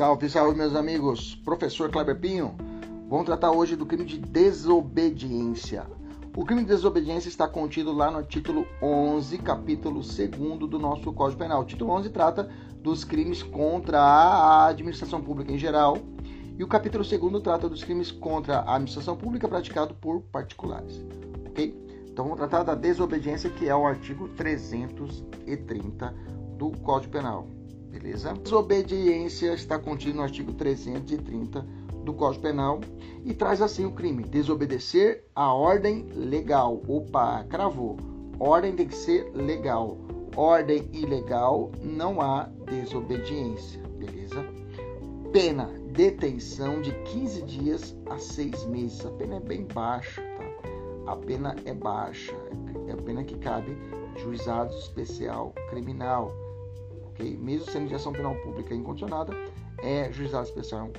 [0.00, 1.34] Salve, salve, meus amigos.
[1.44, 2.54] Professor Kleber Pinho.
[3.06, 5.86] Vamos tratar hoje do crime de desobediência.
[6.34, 11.38] O crime de desobediência está contido lá no título 11, capítulo 2 do nosso Código
[11.38, 11.60] Penal.
[11.60, 12.50] O título 11 trata
[12.82, 15.98] dos crimes contra a administração pública em geral
[16.58, 21.04] e o capítulo 2 trata dos crimes contra a administração pública praticado por particulares.
[21.46, 21.76] Ok?
[22.10, 26.14] Então vamos tratar da desobediência, que é o artigo 330
[26.56, 27.59] do Código Penal.
[27.90, 28.32] Beleza?
[28.34, 31.66] Desobediência está contido no artigo 330
[32.04, 32.80] do Código Penal
[33.24, 36.80] e traz assim o crime: desobedecer a ordem legal.
[36.86, 37.96] Opa, cravou.
[38.38, 39.98] Ordem tem que ser legal.
[40.36, 43.82] Ordem ilegal, não há desobediência.
[43.98, 44.46] Beleza?
[45.32, 49.04] Pena: detenção de 15 dias a 6 meses.
[49.04, 51.12] A pena é bem baixa, tá?
[51.12, 52.36] A pena é baixa.
[52.86, 53.76] É a pena que cabe
[54.16, 56.32] juizado especial criminal
[57.24, 59.32] Mesmo sendo de ação penal pública incondicionada,
[59.82, 60.90] é juizado especial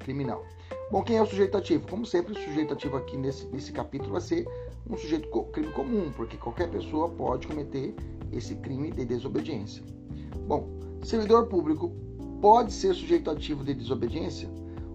[0.00, 0.44] criminal.
[0.90, 1.86] Bom, quem é o sujeito ativo?
[1.86, 4.48] Como sempre, o sujeito ativo aqui nesse, nesse capítulo vai ser
[4.88, 7.94] um sujeito crime comum, porque qualquer pessoa pode cometer
[8.32, 9.82] esse crime de desobediência.
[10.46, 10.66] Bom,
[11.02, 11.92] servidor público
[12.40, 14.48] pode ser sujeito ativo de desobediência?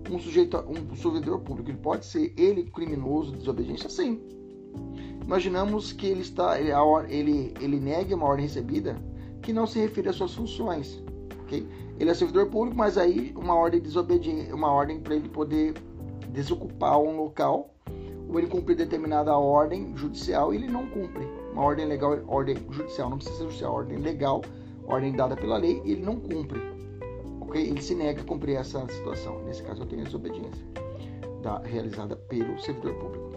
[0.10, 3.90] Um sujeito, um servidor público, ele pode ser ele criminoso de desobediência?
[3.90, 4.20] Sim.
[5.24, 6.72] Imaginamos que ele está, ele,
[7.10, 9.00] ele, ele negue uma ordem recebida
[9.44, 11.04] que não se refere às suas funções.
[11.44, 11.68] Okay?
[12.00, 15.76] Ele é servidor público, mas aí uma ordem desobediente, uma ordem para ele poder
[16.30, 17.76] desocupar um local,
[18.28, 21.28] ou ele cumprir determinada ordem judicial, ele não cumpre.
[21.52, 24.42] Uma ordem legal, ordem judicial, não precisa ser judicial, ordem legal,
[24.88, 26.60] ordem dada pela lei, ele não cumpre.
[27.54, 29.44] Ele se nega a cumprir essa situação.
[29.44, 30.66] Nesse caso, eu tenho desobediência
[31.44, 33.32] da, realizada pelo servidor público.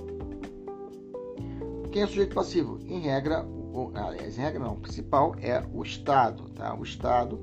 [1.93, 2.79] Quem é o sujeito passivo?
[2.87, 3.47] Em regra,
[3.95, 6.75] aliás, regra não, o principal é o Estado, tá?
[6.75, 7.39] O Estado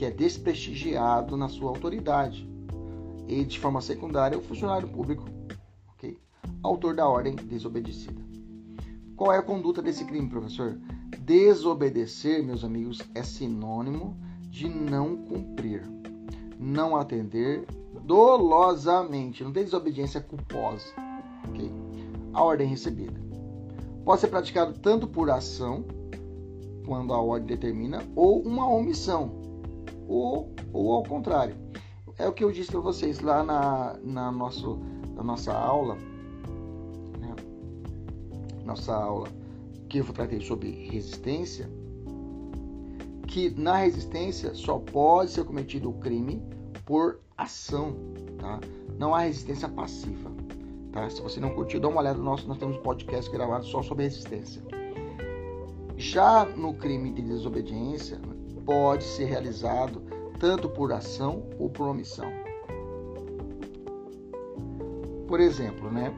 [0.00, 2.48] que é desprestigiado na sua autoridade
[3.28, 5.28] e de forma secundária o funcionário público,
[5.92, 6.18] ok?
[6.62, 8.18] Autor da ordem desobedecida.
[9.14, 10.80] Qual é a conduta desse crime, professor?
[11.20, 14.16] Desobedecer, meus amigos, é sinônimo
[14.48, 15.82] de não cumprir,
[16.58, 17.66] não atender
[18.02, 20.94] dolosamente, não tem desobediência culposa,
[21.46, 21.70] ok?
[22.32, 23.29] A ordem recebida
[24.04, 25.84] pode ser praticado tanto por ação,
[26.86, 29.32] quando a ordem determina, ou uma omissão,
[30.08, 31.56] ou, ou ao contrário.
[32.18, 34.78] É o que eu disse para vocês lá na, na, nosso,
[35.14, 35.96] na nossa aula,
[37.18, 37.34] né?
[38.64, 39.28] nossa aula
[39.88, 41.70] que eu tratei sobre resistência,
[43.26, 46.42] que na resistência só pode ser cometido o crime
[46.84, 47.96] por ação,
[48.38, 48.60] tá?
[48.98, 50.30] Não há resistência passiva.
[50.92, 51.08] Tá?
[51.08, 53.82] Se você não curtiu, dá uma olhada no nosso, nós temos um podcast gravado só
[53.82, 54.62] sobre resistência.
[55.96, 58.18] Já no crime de desobediência,
[58.64, 60.02] pode ser realizado
[60.38, 62.30] tanto por ação ou por omissão.
[65.28, 66.12] Por exemplo, né?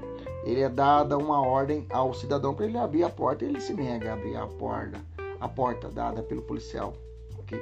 [0.44, 4.10] Ele é dada uma ordem ao cidadão para ele abrir a porta, ele se nega
[4.10, 5.00] a abrir a porta,
[5.38, 6.94] a porta dada pelo policial,
[7.38, 7.60] ok?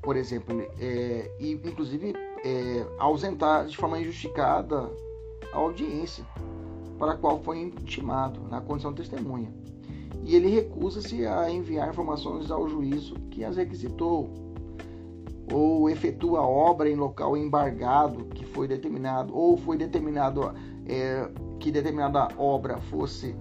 [0.00, 2.14] Por exemplo, é, e inclusive
[2.44, 4.90] é, ausentar de forma injustificada
[5.52, 6.24] a audiência
[6.98, 9.52] para a qual foi intimado na condição de testemunha.
[10.24, 14.30] E ele recusa-se a enviar informações ao juízo que as requisitou,
[15.52, 20.54] ou efetua obra em local embargado que foi determinado, ou foi determinado
[20.86, 23.34] é, que determinada obra fosse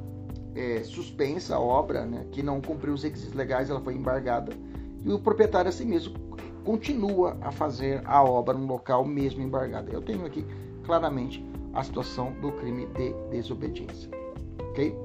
[0.56, 4.52] é, suspensa, a obra, né, que não cumpriu os requisitos legais, ela foi embargada,
[5.06, 6.16] e o proprietário assim mesmo
[6.64, 9.92] continua a fazer a obra no local mesmo embargado.
[9.92, 10.46] Eu tenho aqui
[10.84, 14.10] claramente a situação do crime de desobediência.
[14.70, 14.96] Ok?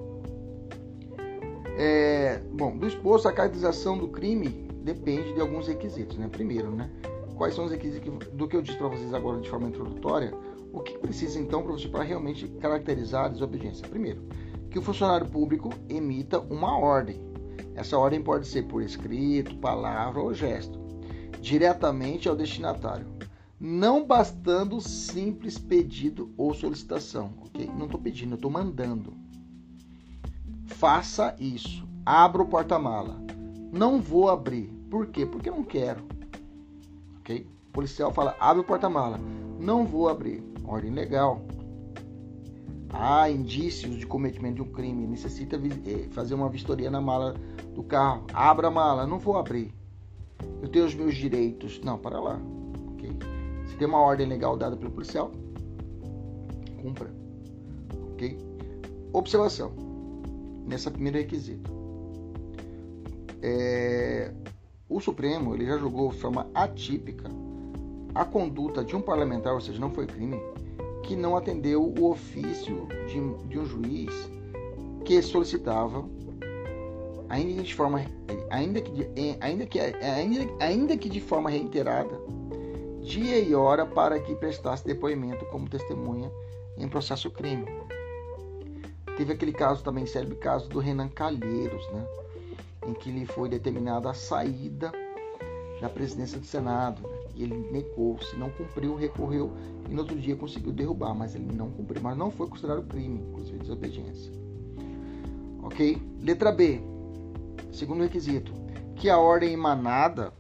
[1.79, 4.49] É, bom, do exposto, a caracterização do crime
[4.83, 6.17] depende de alguns requisitos.
[6.17, 6.29] Né?
[6.29, 6.91] Primeiro, né?
[7.37, 10.33] quais são os requisitos do que eu disse para vocês agora de forma introdutória?
[10.73, 13.87] O que precisa então você para realmente caracterizar a desobediência?
[13.89, 14.23] Primeiro,
[14.71, 17.21] que o funcionário público emita uma ordem.
[17.75, 20.79] Essa ordem pode ser por escrito, palavra ou gesto,
[21.41, 23.16] diretamente ao destinatário
[23.67, 27.69] não bastando simples pedido ou solicitação, ok?
[27.77, 29.13] Não estou pedindo, eu estou mandando.
[30.67, 31.85] Faça isso.
[32.05, 33.21] Abra o porta-mala.
[33.73, 34.69] Não vou abrir.
[34.89, 35.27] Por quê?
[35.27, 36.05] Porque não quero.
[37.19, 37.45] Ok?
[37.69, 39.19] O policial fala: abre o porta-mala.
[39.59, 40.45] Não vou abrir.
[40.65, 41.43] Ordem legal.
[42.91, 45.09] Há indícios de cometimento de um crime.
[45.09, 47.35] Necessita eh, fazer uma vistoria na mala
[47.75, 48.27] do carro.
[48.33, 49.09] Abra a mala.
[49.09, 49.75] Não vou abrir.
[50.63, 51.81] Eu tenho os meus direitos.
[51.81, 52.41] Não, para lá.
[53.77, 55.31] Se tem uma ordem legal dada pelo policial,
[56.81, 57.13] cumpra.
[58.13, 58.39] Ok?
[59.13, 59.71] Observação.
[60.67, 61.71] Nessa primeiro requisito.
[63.43, 64.33] É,
[64.89, 67.31] o Supremo ele já julgou de forma atípica
[68.15, 70.41] a conduta de um parlamentar, ou seja, não foi crime,
[71.03, 74.33] que não atendeu o ofício de, de um juiz
[75.05, 76.03] que solicitava,
[77.29, 78.01] ainda que de forma,
[78.49, 79.07] ainda que,
[79.39, 82.19] ainda que, ainda, ainda que de forma reiterada,
[83.07, 86.31] dia e hora para que prestasse depoimento como testemunha
[86.77, 87.65] em processo crime.
[89.17, 92.05] Teve aquele caso também, célebre caso do Renan Calheiros, né?
[92.87, 94.93] em que lhe foi determinada a saída
[95.81, 97.01] da presidência do Senado.
[97.01, 97.17] Né?
[97.37, 99.53] E ele negou-se, não cumpriu, recorreu
[99.89, 102.03] e no outro dia conseguiu derrubar, mas ele não cumpriu.
[102.03, 104.33] Mas não foi considerado crime, inclusive desobediência.
[105.63, 105.97] Ok?
[106.21, 106.81] Letra B.
[107.73, 108.53] Segundo requisito,
[108.97, 110.33] que a ordem emanada,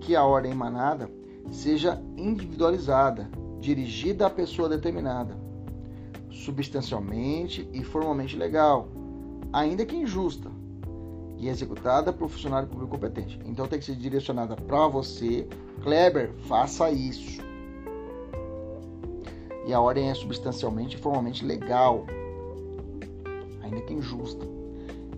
[0.00, 1.10] que a ordem emanada
[1.50, 3.28] seja individualizada,
[3.60, 5.36] dirigida à pessoa determinada,
[6.30, 8.88] substancialmente e formalmente legal,
[9.52, 10.50] ainda que injusta,
[11.38, 13.38] e executada por funcionário público competente.
[13.44, 15.46] Então tem que ser direcionada para você,
[15.82, 17.42] Kleber, faça isso.
[19.66, 22.06] E a ordem é substancialmente e formalmente legal,
[23.62, 24.46] ainda que injusta,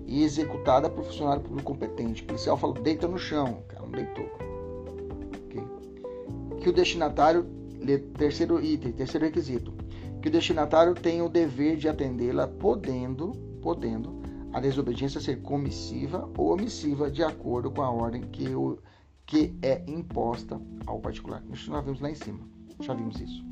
[0.07, 2.23] e executada por funcionário público competente.
[2.23, 4.46] O policial falou, deita no chão, o cara não deitou
[6.67, 7.47] que o destinatário,
[8.19, 9.73] terceiro item, terceiro requisito,
[10.21, 13.31] que o destinatário tem o dever de atendê-la, podendo,
[13.63, 14.21] podendo
[14.53, 18.81] a desobediência ser comissiva ou omissiva de acordo com a ordem que, o,
[19.25, 21.41] que é imposta ao particular.
[21.53, 22.41] Isso nós vimos lá em cima,
[22.81, 23.45] já vimos isso.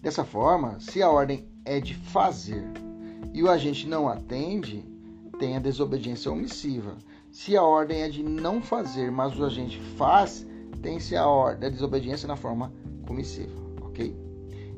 [0.00, 2.62] Dessa forma, se a ordem é de fazer
[3.34, 4.84] e o agente não atende,
[5.40, 6.96] tem a desobediência omissiva.
[7.32, 10.46] Se a ordem é de não fazer, mas o agente faz,
[10.82, 12.72] tem-se a ordem da desobediência na forma
[13.06, 14.14] comissiva, ok?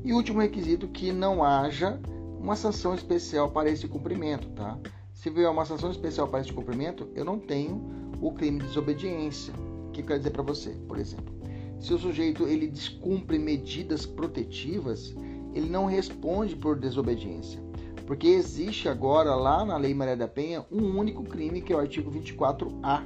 [0.04, 2.00] E último requisito, que não haja
[2.38, 4.78] uma sanção especial para esse cumprimento, tá?
[5.12, 7.82] Se vier uma sanção especial para esse cumprimento, eu não tenho
[8.20, 9.52] o crime de desobediência.
[9.88, 10.70] O que quer dizer para você?
[10.88, 11.34] Por exemplo,
[11.78, 15.14] se o sujeito ele descumpre medidas protetivas,
[15.54, 17.60] ele não responde por desobediência.
[18.06, 21.80] Porque existe agora lá na Lei Maria da Penha um único crime que é o
[21.80, 23.02] artigo 24A,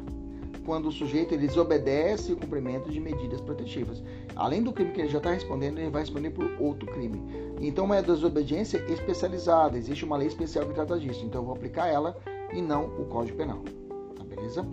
[0.64, 4.02] quando o sujeito ele desobedece o cumprimento de medidas protetivas.
[4.34, 7.22] Além do crime que ele já está respondendo, ele vai responder por outro crime.
[7.60, 9.76] Então, é desobediência especializada.
[9.76, 11.24] Existe uma lei especial que trata disso.
[11.24, 12.16] Então, eu vou aplicar ela
[12.52, 13.62] e não o Código Penal.
[14.16, 14.66] Tá beleza?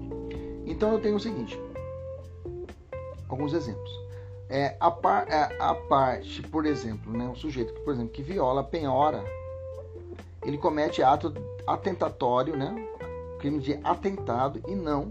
[0.66, 1.60] Então, eu tenho o seguinte:
[3.28, 3.92] alguns exemplos.
[4.50, 8.22] É, a, par, é, a parte, por exemplo, né, um sujeito que, por exemplo, que
[8.22, 9.24] viola, penhora,
[10.44, 11.34] ele comete ato
[11.66, 12.76] atentatório, né,
[13.40, 15.10] crime de atentado e não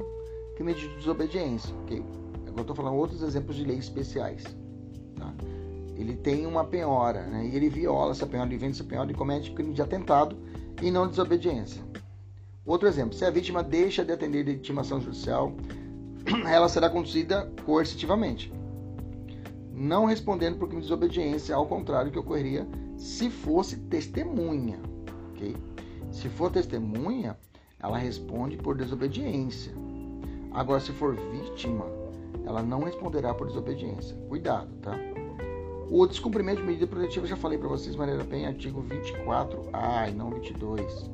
[0.61, 1.75] crime de desobediência.
[1.85, 2.05] Okay?
[2.47, 4.45] Agora estou falando outros exemplos de leis especiais.
[5.17, 5.33] Tá?
[5.97, 7.49] Ele tem uma penhora, né?
[7.51, 10.37] e ele viola essa penhora, ele vende essa penhora e comete crime de atentado
[10.83, 11.83] e não desobediência.
[12.67, 15.55] Outro exemplo, se a vítima deixa de atender a intimação judicial,
[16.47, 18.53] ela será conduzida coercitivamente,
[19.73, 22.69] não respondendo por crime de desobediência, ao contrário que ocorreria
[22.99, 24.79] se fosse testemunha.
[25.31, 25.57] Okay?
[26.13, 27.35] Se for testemunha,
[27.79, 29.73] ela responde por desobediência.
[30.53, 31.87] Agora, se for vítima,
[32.45, 34.17] ela não responderá por desobediência.
[34.29, 34.97] Cuidado, tá?
[35.89, 40.31] O descumprimento de medida protetiva, já falei para vocês, maneira bem, artigo 24A e não
[40.31, 41.11] 22.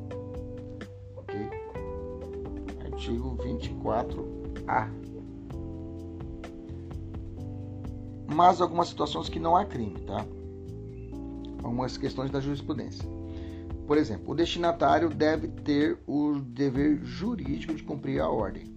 [1.16, 1.50] Ok?
[2.84, 4.90] Artigo 24A.
[8.34, 10.26] Mas algumas situações que não há crime, tá?
[11.62, 13.08] Algumas questões da jurisprudência.
[13.86, 18.75] Por exemplo, o destinatário deve ter o dever jurídico de cumprir a ordem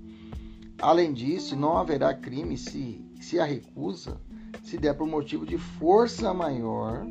[0.81, 4.17] Além disso, não haverá crime se, se a recusa
[4.63, 7.05] se der por motivo de força maior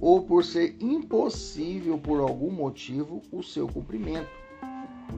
[0.00, 4.28] ou por ser impossível por algum motivo o seu cumprimento.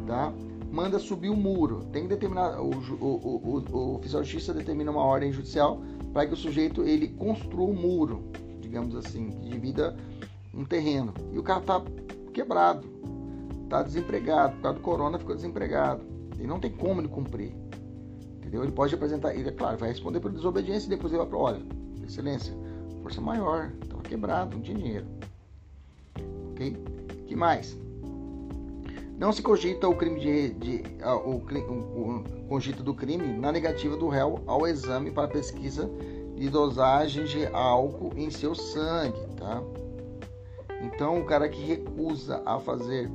[0.07, 0.33] Tá?
[0.71, 1.85] Manda subir o muro.
[1.93, 2.61] Tem que determinar.
[2.61, 5.81] O, o, o, o oficial de justiça determina uma ordem judicial
[6.13, 8.25] para que o sujeito ele construa um muro,
[8.61, 9.97] digamos assim, que divida
[10.53, 11.15] um terreno.
[11.33, 11.83] E o cara está
[12.33, 12.89] quebrado,
[13.65, 16.12] está desempregado, por causa do corona ficou desempregado.
[16.43, 17.55] E não tem como ele cumprir.
[18.37, 18.63] Entendeu?
[18.63, 21.39] Ele pode apresentar, ele, é claro, vai responder por desobediência e depois ele vai para
[21.39, 21.63] olha,
[22.05, 22.53] excelência,
[23.03, 25.07] força maior, estava quebrado, um dinheiro.
[26.53, 26.77] Ok?
[27.33, 27.79] que mais?
[29.17, 34.09] Não se cogita o crime de, de o, o, o do crime na negativa do
[34.09, 35.89] réu ao exame para pesquisa
[36.35, 39.63] de dosagem de álcool em seu sangue, tá?
[40.83, 43.09] Então, o cara que recusa a fazer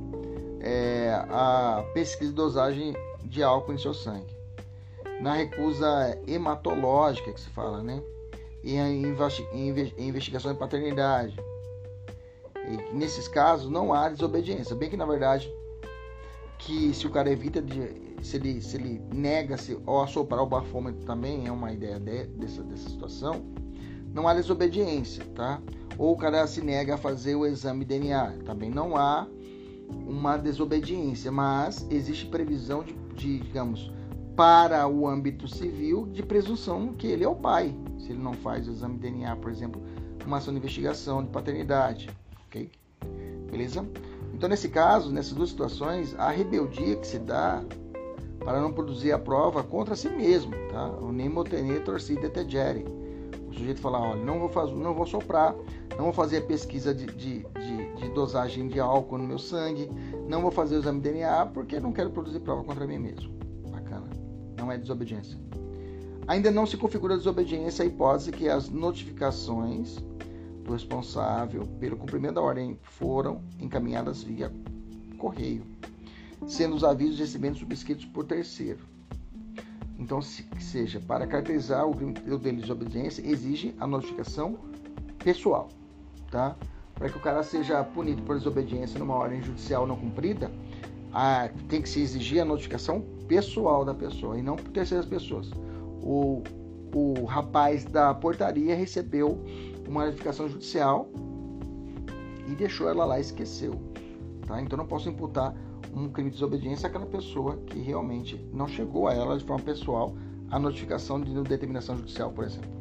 [0.60, 2.94] é, a pesquisa de dosagem
[3.28, 4.36] de álcool em seu sangue.
[5.20, 8.02] Na recusa hematológica que se fala, né?
[8.62, 11.36] E a investigação de paternidade.
[12.68, 14.76] E nesses casos não há desobediência.
[14.76, 15.52] Bem que na verdade
[16.58, 18.08] que se o cara evita de.
[18.22, 22.24] Se ele, se ele nega se ou assoprar o bafômetro também é uma ideia de,
[22.24, 23.44] dessa, dessa situação,
[24.12, 25.62] não há desobediência, tá?
[25.96, 29.26] Ou o cara se nega a fazer o exame DNA, também não há
[29.88, 33.92] uma desobediência, mas existe previsão de, de digamos,
[34.36, 38.68] para o âmbito civil de presunção que ele é o pai, se ele não faz
[38.68, 39.82] o exame DNA, por exemplo,
[40.24, 42.08] uma ação de investigação de paternidade,
[42.46, 42.70] ok?
[43.50, 43.84] Beleza?
[44.32, 47.64] Então, nesse caso, nessas duas situações, a rebeldia que se dá
[48.38, 50.86] para não produzir a prova contra si mesmo, tá?
[51.00, 52.84] O nemo tenere torcida tegere.
[53.48, 55.54] O sujeito fala, olha, não vou fazer, não vou soprar,
[55.96, 59.90] não vou fazer a pesquisa de, de, de, de, dosagem de álcool no meu sangue,
[60.28, 63.32] não vou fazer o exame de DNA porque não quero produzir prova contra mim mesmo.
[63.70, 64.06] Bacana.
[64.56, 65.38] Não é desobediência.
[66.26, 69.96] Ainda não se configura desobediência a hipótese que as notificações
[70.64, 74.52] do responsável pelo cumprimento da ordem foram encaminhadas via
[75.16, 75.64] correio,
[76.46, 78.80] sendo os avisos recebidos subscritos por terceiro.
[79.98, 84.58] Então, se seja para caracterizar o crime de desobediência, exige a notificação
[85.18, 85.68] pessoal,
[86.30, 86.54] tá?
[86.98, 90.50] Para que o cara seja punido por desobediência numa ordem judicial não cumprida,
[91.12, 95.50] a, tem que se exigir a notificação pessoal da pessoa e não por terceiras pessoas.
[96.02, 96.42] O,
[96.94, 99.42] o rapaz da portaria recebeu
[99.86, 101.08] uma notificação judicial
[102.48, 103.74] e deixou ela lá e esqueceu.
[104.46, 104.60] Tá?
[104.60, 105.54] Então não posso imputar
[105.94, 110.14] um crime de desobediência àquela pessoa que realmente não chegou a ela de forma pessoal
[110.50, 112.77] a notificação de determinação judicial, por exemplo.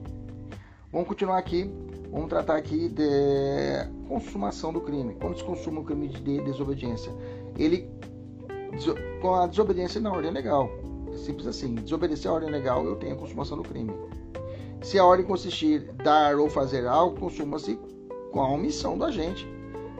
[0.91, 1.69] Vamos continuar aqui.
[2.09, 3.03] Vamos tratar aqui de
[4.07, 5.15] consumação do crime.
[5.15, 7.11] Quando se consuma o crime de desobediência,
[7.57, 7.89] ele
[9.21, 10.69] com a desobediência na ordem legal.
[11.13, 11.75] É simples assim.
[11.75, 13.93] Desobedecer a ordem legal, eu tenho a consumação do crime.
[14.81, 17.77] Se a ordem consistir dar ou fazer algo, consuma-se
[18.31, 19.45] com a omissão do agente,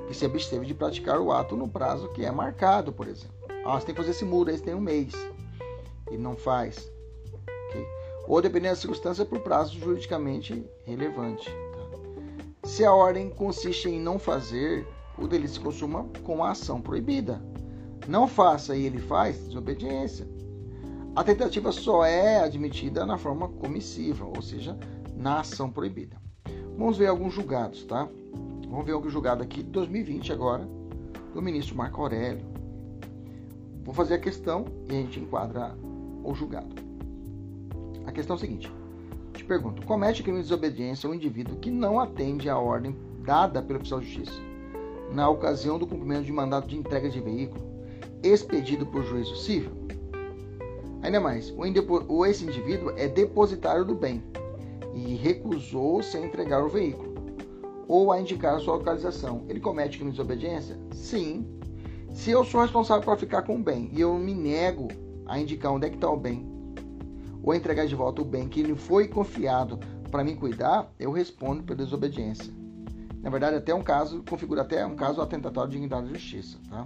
[0.07, 3.35] que se absteve de praticar o ato no prazo que é marcado, por exemplo.
[3.65, 5.13] Ah, você tem que fazer esse muro, esse tem um mês.
[6.09, 6.89] E não faz.
[7.69, 7.85] Okay?
[8.27, 11.49] Ou, dependendo da circunstância, por prazo juridicamente relevante.
[11.49, 12.67] Tá?
[12.67, 14.85] Se a ordem consiste em não fazer,
[15.17, 17.41] o delito se consuma com a ação proibida.
[18.07, 20.27] Não faça e ele faz, desobediência.
[21.15, 24.77] A tentativa só é admitida na forma comissiva, ou seja,
[25.15, 26.17] na ação proibida.
[26.77, 28.07] Vamos ver alguns julgados, tá?
[28.69, 30.67] Vamos ver algum julgado aqui de 2020 agora,
[31.33, 32.45] do ministro Marco Aurélio.
[33.83, 35.75] Vou fazer a questão e a gente enquadra
[36.23, 36.86] o julgado.
[38.07, 38.71] A questão é a seguinte:
[39.33, 43.79] te pergunto, comete crime de desobediência um indivíduo que não atende à ordem dada pelo
[43.79, 44.41] oficial de justiça
[45.13, 47.61] na ocasião do cumprimento de mandado de entrega de veículo
[48.23, 49.71] expedido por juízo civil?
[51.01, 51.53] Ainda mais,
[52.07, 54.23] o esse indivíduo é depositário do bem
[54.95, 57.15] e recusou-se a entregar o veículo
[57.87, 59.43] ou a indicar a sua localização.
[59.47, 60.77] Ele comete crime de desobediência?
[60.91, 61.45] Sim.
[62.11, 64.87] Se eu sou responsável por ficar com o bem e eu me nego
[65.25, 66.56] a indicar onde é que está o bem
[67.47, 69.79] ou entregar de volta o bem que lhe foi confiado
[70.11, 72.53] para me cuidar, eu respondo por desobediência.
[73.21, 76.85] Na verdade, até um caso, configura até um caso atentatório de dignidade da justiça, tá?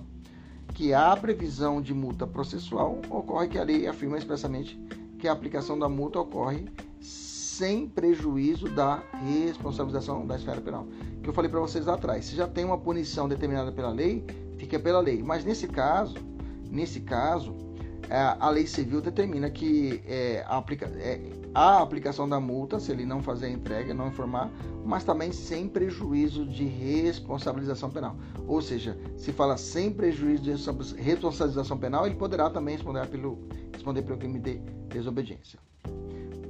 [0.75, 4.79] que há previsão de multa processual, ocorre que a lei afirma expressamente
[5.17, 6.65] que a aplicação da multa ocorre
[6.99, 10.85] sem prejuízo da responsabilização da esfera penal.
[11.23, 12.25] Que eu falei para vocês lá atrás.
[12.25, 14.23] Se já tem uma punição determinada pela lei,
[14.57, 15.23] fica pela lei.
[15.23, 16.15] Mas nesse caso,
[16.69, 17.55] nesse caso,
[18.17, 21.21] a lei civil determina que é, aplica, é,
[21.53, 24.51] a aplicação da multa, se ele não fazer a entrega, não informar,
[24.83, 28.17] mas também sem prejuízo de responsabilização penal.
[28.47, 30.51] Ou seja, se fala sem prejuízo de
[31.01, 34.55] responsabilização penal, ele poderá também responder pelo, responder pelo crime de
[34.89, 35.59] desobediência.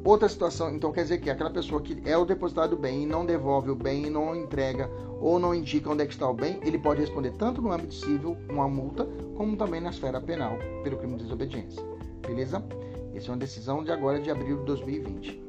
[0.03, 3.05] Outra situação, então quer dizer que aquela pessoa que é o depositário do bem e
[3.05, 4.89] não devolve o bem, não entrega
[5.19, 7.93] ou não indica onde é que está o bem, ele pode responder tanto no âmbito
[7.93, 11.83] civil, uma multa, como também na esfera penal, pelo crime de desobediência.
[12.25, 12.63] Beleza?
[13.13, 15.43] Essa é uma decisão de agora, de abril de 2020.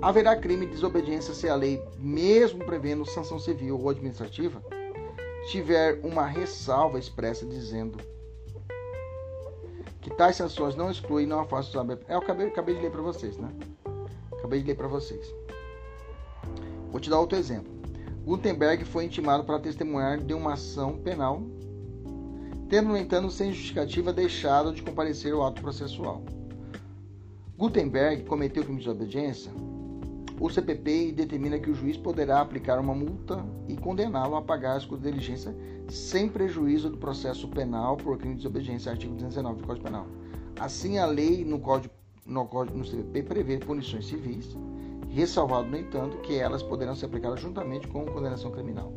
[0.00, 4.62] Haverá crime de desobediência se a lei, mesmo prevendo sanção civil ou administrativa,
[5.50, 7.98] tiver uma ressalva expressa dizendo
[10.16, 13.36] tais sanções não excluem não afastam os É, eu acabei, acabei de ler para vocês,
[13.36, 13.48] né?
[14.32, 15.26] Acabei de ler para vocês.
[16.90, 17.72] Vou te dar outro exemplo.
[18.24, 21.42] Gutenberg foi intimado para testemunhar de uma ação penal,
[22.68, 26.22] tendo, no entanto, sem justificativa, deixado de comparecer ao ato processual.
[27.56, 29.52] Gutenberg cometeu crime de desobediência?
[30.44, 34.84] O CPP determina que o juiz poderá aplicar uma multa e condená-lo a pagar as
[34.84, 35.56] custas de diligência
[35.88, 40.06] sem prejuízo do processo penal por crime de desobediência, artigo 219 do Código Penal.
[40.60, 41.94] Assim, a lei no Código
[42.26, 44.54] no, Código, no CPP prevê punições civis,
[45.08, 48.92] ressalvado, no entanto, que elas poderão ser aplicadas juntamente com condenação criminal.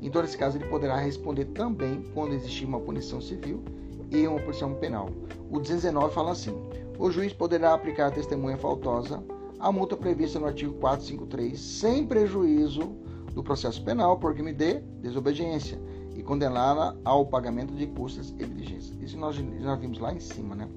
[0.00, 3.62] Então, nesse caso, ele poderá responder também quando existir uma punição civil
[4.10, 5.10] e uma punição penal.
[5.50, 6.58] O 219 fala assim:
[6.98, 9.22] o juiz poderá aplicar testemunha faltosa
[9.58, 12.96] a multa prevista no artigo 453 sem prejuízo
[13.34, 15.80] do processo penal por crime de desobediência
[16.16, 18.96] e condená-la ao pagamento de custas e diligências.
[19.00, 20.68] Isso nós já vimos lá em cima, né?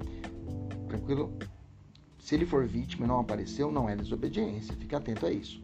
[0.87, 1.33] Tranquilo?
[2.19, 4.75] Se ele for vítima e não apareceu, não é desobediência.
[4.75, 5.61] Fique atento a isso.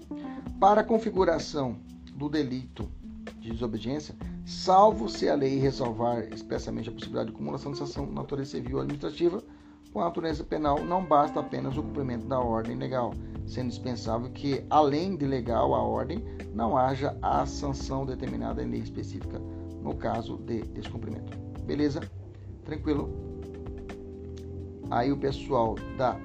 [0.60, 1.78] Para a configuração
[2.16, 2.90] do delito
[3.40, 8.14] de desobediência, salvo se a lei ressalvar expressamente a possibilidade de acumulação de sanção de
[8.14, 9.44] natureza civil ou administrativa
[9.91, 13.13] com a natureza penal, não basta apenas o cumprimento da ordem legal,
[13.46, 18.82] sendo dispensável que, além de legal a ordem, não haja a sanção determinada em lei
[18.82, 19.39] específica
[19.82, 21.38] no caso de descumprimento.
[21.63, 22.01] Beleza?
[22.65, 23.10] Tranquilo?
[24.89, 26.17] Aí o pessoal da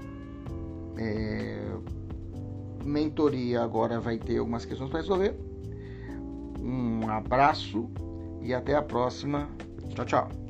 [0.97, 1.59] é,
[2.85, 5.35] mentoria agora vai ter algumas questões para resolver.
[6.61, 7.91] Um abraço
[8.41, 9.49] e até a próxima.
[9.95, 10.42] Tchau, tchau.